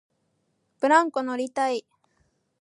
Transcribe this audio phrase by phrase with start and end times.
[0.79, 1.85] ブランコ乗りたい